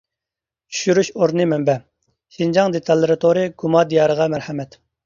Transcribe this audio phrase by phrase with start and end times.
[0.71, 1.75] چۈشۈرۈش ئورنى مەنبە:
[2.39, 4.85] شىنجاڭ دېتاللار تورى گۇما دىيارىغا مەرھەمەت!